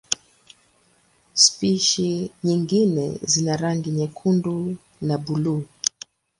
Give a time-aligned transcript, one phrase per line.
[1.43, 2.11] Spishi
[2.43, 5.65] nyingine zina rangi nyekundu na buluu.